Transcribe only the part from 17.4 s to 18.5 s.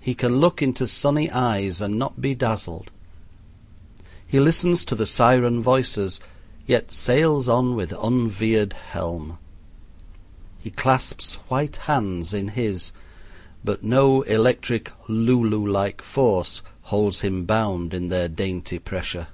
bound in their